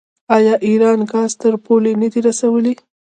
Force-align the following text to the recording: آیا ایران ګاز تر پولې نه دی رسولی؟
آیا 0.35 0.55
ایران 0.67 0.99
ګاز 1.11 1.31
تر 1.41 1.53
پولې 1.65 1.93
نه 2.01 2.07
دی 2.11 2.19
رسولی؟ 2.27 2.73